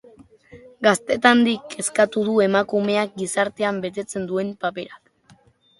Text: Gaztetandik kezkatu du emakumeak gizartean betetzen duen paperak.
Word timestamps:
Gaztetandik 0.87 1.67
kezkatu 1.75 2.23
du 2.31 2.39
emakumeak 2.47 3.15
gizartean 3.23 3.81
betetzen 3.87 4.29
duen 4.33 4.53
paperak. 4.67 5.35